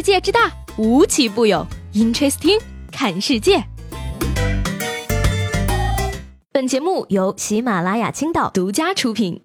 [0.00, 1.66] 世界之大，无奇不有。
[1.92, 2.58] Interesting，
[2.90, 3.62] 看世界。
[6.50, 9.42] 本节目由喜马拉雅青岛独家出品。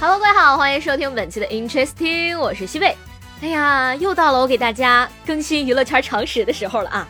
[0.00, 2.96] Hello，各位好，欢迎收听本期的 Interesting，我是西贝。
[3.40, 7.06] 哎呀，又到了我给大家更新娱乐圈常识的时候了啊！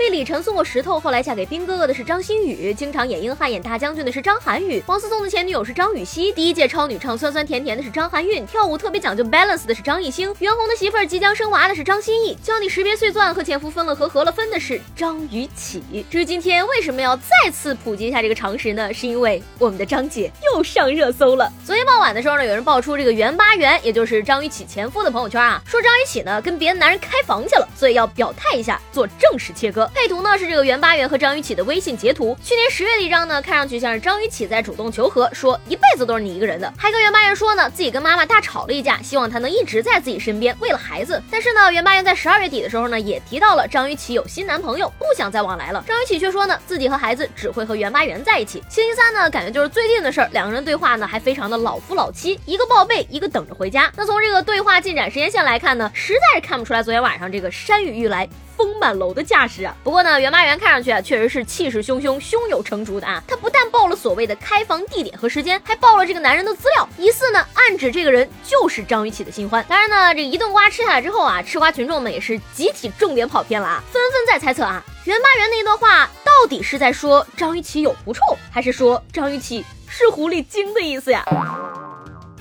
[0.00, 15.82] 被李晨送过石头，后来嫁给兵哥哥的是张馨予；经常演硬汉演大将军的是张涵予；王思聪的前女友是张雨绮；第一届超女唱酸酸甜甜的是张含韵；跳舞特别讲究 balance 的是张艺兴；袁弘的媳妇儿即将生娃的是张歆艺；教你识别碎钻和前夫分了合合了分的是张雨绮。
[16.10, 18.90] 至于今天为什么要再次普及一下这个常识呢？
[18.94, 21.52] 是因为我们的张姐又上热搜了。
[21.66, 29.89] 昨天傍晚的时候呢，有人爆出这个袁八元，也就是张雨绮前夫的朋友圈啊，说张雨绮呢跟别的男人开房去了，所以要表态一下，做正式切割。
[29.92, 41.22] 配图呢是这个袁巴元和张雨绮的微信截图，去年十月的一张呢，看上去像是张雨绮在主动求和，说一辈子都是你一个人的，还跟袁巴元说呢，自己跟妈妈大吵了一架，希望他能一直在自己身边，为了孩子。
[41.30, 45.84] 但是呢，袁巴元在十二月底的时候呢，也提到了张雨绮有新男朋友，不想再往来了。
[45.86, 48.62] 张雨绮却说呢，自己和孩子只会和袁巴元在一起。
[48.68, 53.92] 星期三呢，感觉就是最近的事儿，两个人对话呢还非常的老夫老妻，一个报备，一个等着回家。
[53.96, 58.28] 那从这个对话进展时间线来看呢，实在是看不出来昨天晚上这个山雨欲来。
[58.60, 59.74] 风满楼的架势啊！
[59.82, 63.22] 不过呢，袁巴元看上去啊，确实是气势汹汹、胸有成竹的啊。
[63.26, 69.64] 他不但报了所谓的开房地点和时间，还报了这个男人的资料，疑似呢暗指这个人就是张雨绮的新欢。
[69.66, 81.24] 当然呢，这一顿瓜吃下来之后啊，吃瓜群众们也是集体重点跑偏了啊，纷纷在猜测啊，袁巴元那一段话到底是在说张雨绮有狐臭，还是说张雨绮是狐狸精的意思呀？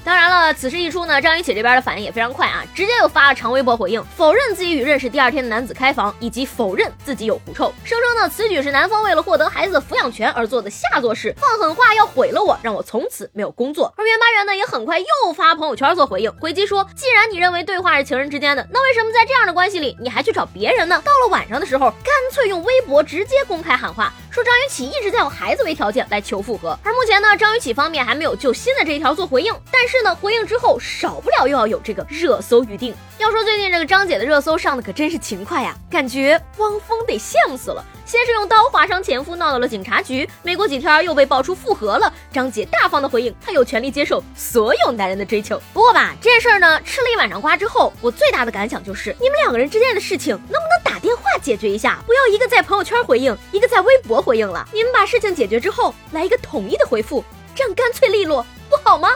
[0.10, 13.94] 当然了，此事一出呢，张雨绮这边的反应也非常快啊，直接又发了长微博回应，否认自己与认识第二天的男子开房，以及否认自己有狐臭，声称呢此举是男方为了获得孩子的抚养权而做的下作事，放狠话要毁了我，让我从此没有工作。
[13.98, 21.00] 而袁巴元呢也很快又发朋友圈做回应，回击说，既然你认为对话是情人之间的，那为什么在这样的关系里你还去找别人呢？
[21.06, 26.78] 到了晚上的时候，干脆用微博直接公开喊话，说张雨绮一直在用孩子为条件来求复合。
[26.82, 30.00] 而目前呢，张雨绮方面还没有就新的这一条做回应，但是。
[30.02, 32.96] 呢，回应之后少不了又要有这个热搜预定。
[33.18, 37.84] 要说最近这个张姐的热搜上的可真是勤快呀，感觉汪峰得羡慕死了。
[38.10, 42.12] 先是用刀划伤前夫，闹到了警察局，没过几天又被爆出复合了。
[42.34, 45.62] 张姐大方的回应，她有权利接受所有男人的追求。
[45.72, 52.00] 不过吧，这件事儿呢，吃了一晚上瓜之后，我最大的感想就是，你们两个人之间的事情能不能打电话解决一下？
[52.08, 54.68] 不要一个在朋友圈回应，一个在微博回应了。
[54.74, 59.10] 你们把事情解决之后，来一个统一的回复，这样干脆利落，不好吗？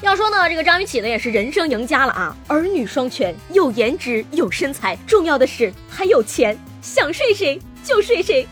[0.00, 8.46] 要说呢，这个张雨绮呢也是人生赢家了啊，儿女双全，有颜值，有身材，重要的是还有钱，想睡谁就睡谁，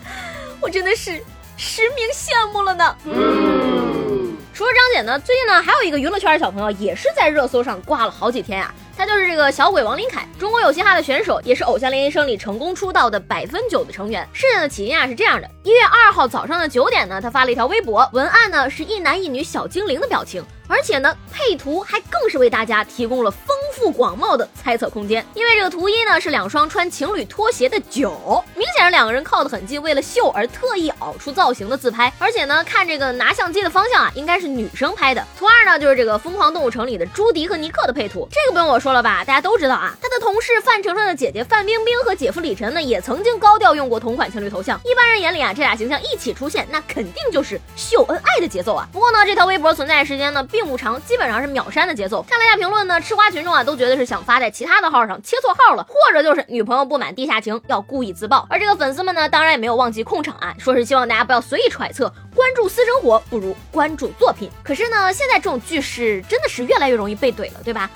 [0.58, 1.22] 我真的是
[1.58, 2.96] 实名羡慕了呢。
[3.04, 8.72] 嗯除了张姐呢，最近呢还有一个娱乐圈的小朋友也是在热搜上挂了好几天啊。
[8.96, 14.26] 他就是这个小鬼王林凯，中国有嘻哈的选手，也是偶像练习生里成功出道的百分九的成员。
[14.32, 25.24] 事情的起因啊是这样的：一月二号早上的九点呢，他发了一条微博，文案呢是一男一女小精灵的表情，而且呢配图还更是为大家提供了丰富广袤的猜测空间。
[25.34, 32.12] 因为这个图一呢是两双穿情侣拖鞋的脚，明显是两个人靠得很近，为了秀而特意凹出造型的自拍。
[32.18, 35.26] 而且呢看这个拿相机的方向啊，应该是女生拍的。
[35.38, 38.82] 图二呢就是这个疯狂动物城里的朱迪和尼克的配图，这个不用我。
[38.82, 44.80] 说了吧，大家都知道啊，他同事范丞丞的姐姐范冰冰和姐夫李晨呢，也曾经高调用过同款情侣头像。
[44.84, 48.88] 一般人眼里啊，这俩形象一起出现，那肯定就是秀恩爱的节奏啊。
[48.92, 52.24] 不过呢，这条微博存在时间呢并不长，基本上是秒删的节奏。
[52.30, 58.46] 看了一下评论呢，吃瓜群众啊都觉得是想发在其他的号上切错号了，或者就是女朋友不满地下情要故意自爆。
[58.48, 64.48] 而这个粉丝们呢，当然也没有忘记控场啊，说是希望大家不要随意揣测，关注私生活不如关注作品。
[64.62, 67.90] 可是呢，现在这种句式真的是越来越容易被怼了，对吧？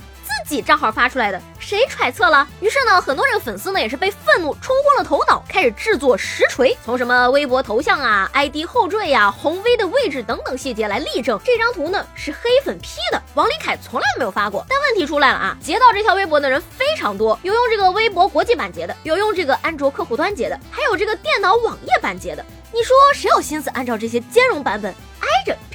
[0.47, 2.47] 自己账号发出来的，谁揣测了？
[2.61, 13.21] 于是呢，很多这个粉丝呢也是被愤怒冲昏了头脑，开始制作实锤，从什么微博头像啊、ID 后缀呀、红 V 的位置等等细节来例证这张图呢是黑粉 P 的。
[13.35, 15.59] 王林凯从来没有发过，但问题出来了啊！
[15.61, 22.45] 截到这条微博的人非常多，有用这个微博国际版截的，有用这个安卓客户端截的，还有这个电脑网页版截的。
[22.73, 24.95] 你说谁有心思按照这些兼容版本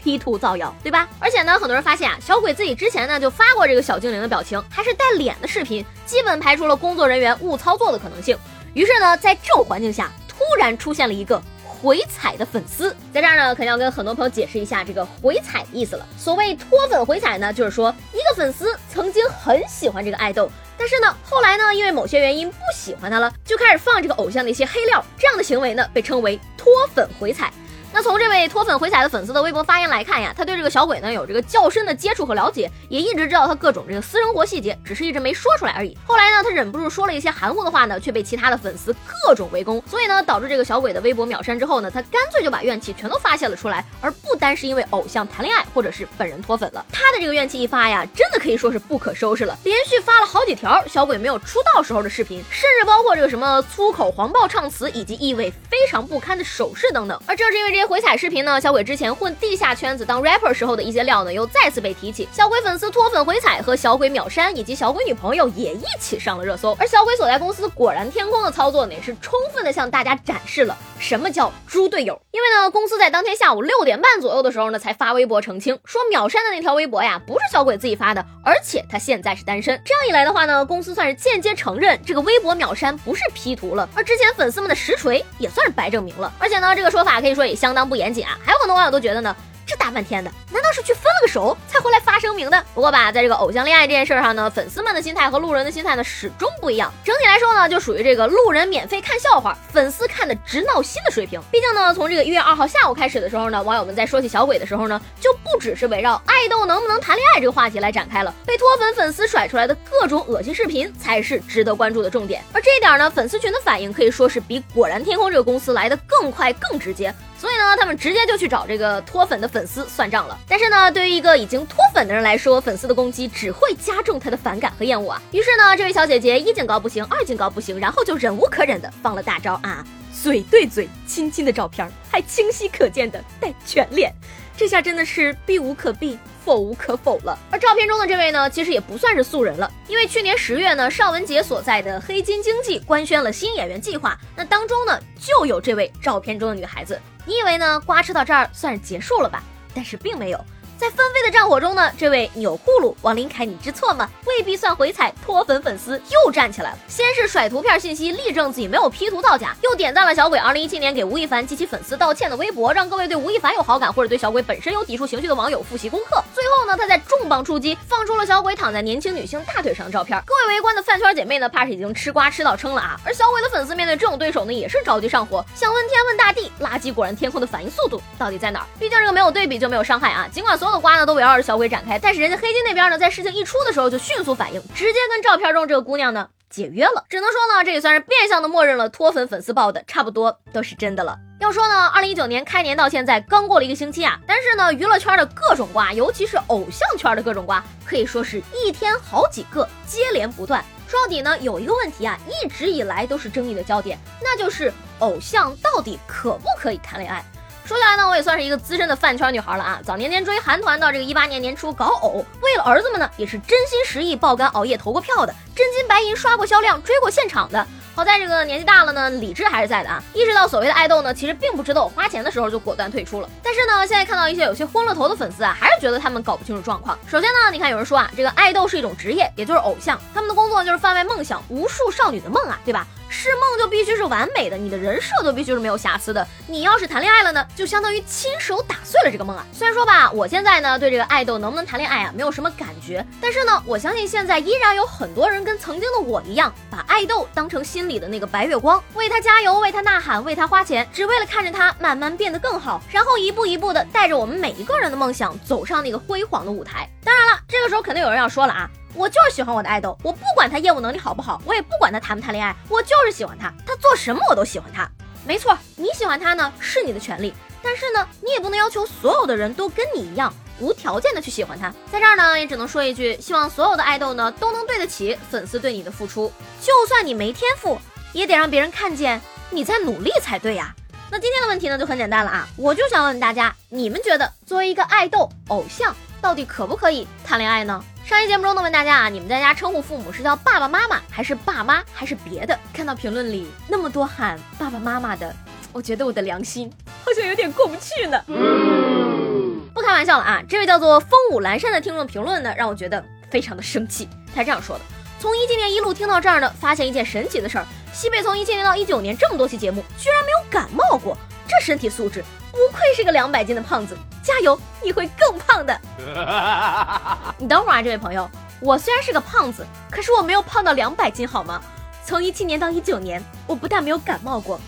[0.04, 1.08] ？P 图造谣，对吧？
[1.20, 8.38] 而且呢，很多人发现啊，小鬼自己之前呢就发过这个小精灵的表情，还是带脸的视频，基本排除了工作人员误操作的可能性。
[8.74, 16.06] 于是呢，在这种环境下，突然出现了一个回踩的粉丝，在这儿呢，肯定要跟很多朋友解释一下这个回踩的意思了。
[16.18, 27.52] 所谓脱粉回踩呢，就是说一个粉丝曾经很喜欢这个爱豆，但是呢，后来呢，因为某些原因不喜欢他了，就开始放这个偶像的一些黑料，这样的行为呢，被称为脱粉回踩。
[27.94, 35.98] 那从这位脱粉回踩的粉丝的微博发言来看呀，他对这个小鬼呢有这个较深的接触和了解，也一直知道他各种这个私生活细节，只是一直没说出来而已。
[36.06, 38.96] 后来呢，他忍不住说了一些含糊的话呢，却被其他的粉丝
[39.26, 46.86] 各种围攻，所以呢，导致这个小鬼的微博秒删之后呢，他干脆就把怨气全都发泄了出来，而不单是因为偶像谈恋爱或者是本人脱粉了。
[46.94, 57.22] 他的这个怨气一发呀，真的可以说是不可收拾了，连续发了好几条小鬼没有出道时候的视频，甚至包括这个什么粗口黄暴唱词以及意味非常不堪的手势等等。
[57.28, 62.28] 而正是因为这回踩视频呢，小鬼之前混地下圈子当 rapper 时候的一些料呢，又再次被提起。
[62.32, 66.76] 小鬼粉丝脱粉回踩和小鬼秒删以及小鬼女朋友也一起上了热搜。
[66.80, 72.22] 而小鬼所在公司果然天空的操作呢，也是充分的向大家展示了什么叫猪队友。
[72.32, 79.82] 因为呢，公司在当天下午六点半左右的时候呢，才发微博澄清说秒删的那条微博呀，不是小鬼自己发的，而且他现在是单身。
[79.84, 86.32] 这样一来的话呢，公司算是间接承认这个微博秒删不是 P 图了，而之前粉丝们的实锤也算是白证明了。
[86.38, 89.36] 而且呢，这个说法可以说也相当不严谨啊，还有很多网友都觉得呢。
[89.66, 92.66] 这大半天的，难道是去分了个手才回来发声明的？
[92.74, 96.92] 不过吧，在这个偶像恋爱这件事上呢，粉丝们的心态和路人的心态呢始终不一样。
[97.04, 101.42] 整体来说呢，就属于这个路人免费看笑话，粉丝看的直闹心的水平。
[101.52, 108.34] 毕竟呢，从这个一月二号下午开始的时候呢，网友们在说起小鬼的时候呢，就不只是围绕爱豆能不能谈恋爱这个话题来展开了。
[108.46, 112.44] 被脱粉粉丝甩出来的各种恶心视频才是值得关注的重点。
[112.54, 117.14] 而这一点呢，粉丝群的反应可以说是比果然天空这个公司来的更快更直接。
[117.42, 120.38] 所以呢，他们直接就去找这个脱粉的粉丝算账了。
[120.48, 125.20] 但是呢，对于一个已经脱粉的人来说，粉丝的攻击只会加重他的反感和厌恶啊。
[125.32, 129.84] 于是呢，这位小姐姐一警告不行，二警告不行，然后就忍无可忍的放了大招啊，
[130.14, 134.14] 嘴对嘴亲亲的照片，还清晰可见的带全脸，
[134.62, 136.20] 这下真的是避无可避。
[136.46, 137.36] 否无可否了。
[137.50, 147.00] 而照片中的这位呢，其实也不算是素人了，因为去年十月呢，邵雯婕所在的黑金经济官宣了新演员计划，那当中呢就有这位照片中的女孩子。
[147.26, 149.44] 你以为呢，瓜吃到这儿算是结束了吧？
[149.74, 150.46] 但是并没有。
[150.82, 154.10] 在纷飞的战火中呢，这位钮祜禄王林凯，你知错吗？
[154.26, 156.78] 未必算回踩脱粉粉丝又站起来了。
[156.88, 166.20] 先是甩图片信息，力证自己没有 P 图造假，又点赞了小鬼2017年给吴亦凡及其粉丝道歉的微博，让各位对吴亦凡有好感或者对小鬼本身有抵触情绪的网友复习功课。
[166.34, 170.20] 最后呢，他在重磅出击，放出了小鬼躺在年轻女性大腿上的照片。
[170.26, 173.00] 各位围观的饭圈姐妹呢，怕是已经吃瓜吃到撑了啊。
[173.06, 178.66] 而小鬼的粉丝面对这种对手呢，也是着急上火，想问天问大地，垃圾果然天空的反应速度到底在哪儿？
[178.80, 180.28] 毕竟这个没有对比就没有伤害啊。
[180.32, 187.04] 尽管所有的瓜呢都围绕着小鬼展开，但是人家黑金那边呢，在事情一出的时候就迅速反应，直接跟照片中这个姑娘呢解约了。
[187.10, 191.18] 只能说呢，这也算是变相的默认了脱粉粉丝报的差不多都是真的了。
[191.40, 200.64] 要说呢，二零一九年开年到现在刚过了一个星期啊，但是呢，娱乐圈的各种瓜，尤其是偶像圈的各种瓜，可以说是一天好几个，接连不断。
[200.88, 207.24] 说到底呢，有一个问题啊，一直以来都是争议的焦点，那就是偶像到底可不可以谈恋爱？
[207.72, 209.80] 说起来呢，我也算是一个资深的饭圈女孩了啊。
[209.82, 217.66] 早年间追韩团到这个一八年年初搞偶，为了儿子们呢，也是真心实意爆肝熬夜投过票的，真金白银刷过销量，追过现场的。
[217.96, 220.04] 好在这个年纪大了呢，理智还是在的啊。
[220.14, 223.30] 意识到所谓的爱豆呢，其实并不值得我花钱的时候，就果断退出了。
[223.42, 227.00] 但是呢，现在看到一些有些昏了头的粉丝啊，还是觉得他们搞不清楚状况。
[227.08, 232.86] 首先呢，你看有人说啊，这个爱豆是一种职业，也就是偶像，他们的工作就是贩卖梦想，无数少女的梦啊，对吧？
[233.12, 236.26] 是梦就必须是完美的，你的人设都必须是没有瑕疵的。
[236.48, 239.46] 你要是谈恋爱了呢，就相当于亲手打碎了这个梦啊。
[239.52, 256.90] 虽然说吧，我现在呢对这个爱豆能不能谈恋爱啊没有什么感觉，但是呢，我相信现在依然有很多人跟曾经的我一样，把爱豆当成心里的那个白月光，为他加油，为他呐喊，为他花钱，只为了看着他慢慢变得更好，然后一步一步的带着我们每一个人的梦想走上那个辉煌的舞台。
[257.04, 258.70] 当然了，这个时候肯定有人要说了啊。
[258.94, 264.90] 我就是喜欢我的爱豆，我不管他业务能力好不好，我也不管他谈不谈恋爱，我就是喜欢他，他做什么我都喜欢他。
[265.26, 271.72] 没错，你喜欢他呢是你的权利，但是呢，你也不能要求所有的人都跟你一样无条件的去喜欢他。
[271.92, 277.80] 在这儿呢，也只能说一句，希望所有的爱豆呢都能对得起粉丝对你的付出，就算你没天赋，
[278.14, 279.22] 也得让别人看见
[279.52, 280.74] 你在努力才对呀。
[281.12, 287.84] 那今天的问题呢就很简单了啊，我就想问问大家，你们觉得作为一个爱豆偶像，到底可不可以谈恋爱呢？
[288.04, 292.60] 上一节目中呢，问大家啊，你们在家称呼父母是叫爸爸妈妈，还是爸妈，还是别的？
[292.74, 295.34] 看到评论里那么多喊爸爸妈妈的，
[295.72, 296.72] 我觉得我的良心
[297.06, 298.22] 好像有点过不去呢。
[298.28, 304.10] 嗯不开玩笑了啊，这位叫做风舞阑珊的听众评论呢，让我觉得非常的生气。
[304.36, 304.84] 他这样说的：
[305.18, 311.18] 从一七年一路听到这儿呢，发现一件神奇的事儿，西北从一七年到一九年这么多期节目，居然没有感冒过，
[311.48, 313.98] 这身体素质不愧是个两百斤的胖子。
[314.24, 315.82] 加油，你会更胖的。
[317.40, 318.30] 你等会儿啊，这位朋友，
[318.60, 321.60] 我虽然是个胖子，可是我没有胖到两百斤好吗？
[322.06, 324.60] 从一七年到一九年，我不但没有感冒过，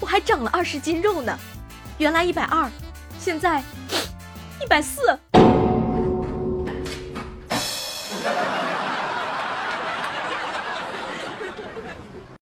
[0.00, 1.38] 我还长了二十斤肉呢。
[1.98, 2.68] 原来一百二，
[3.20, 3.62] 现在
[4.60, 5.16] 一百四。